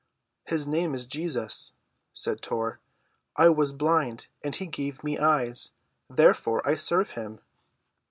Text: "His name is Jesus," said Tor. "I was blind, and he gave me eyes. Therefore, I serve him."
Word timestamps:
"His 0.45 0.65
name 0.65 0.95
is 0.95 1.05
Jesus," 1.05 1.73
said 2.11 2.41
Tor. 2.41 2.79
"I 3.35 3.49
was 3.49 3.71
blind, 3.71 4.25
and 4.43 4.55
he 4.55 4.65
gave 4.65 5.03
me 5.03 5.19
eyes. 5.19 5.73
Therefore, 6.09 6.67
I 6.67 6.73
serve 6.73 7.11
him." 7.11 7.39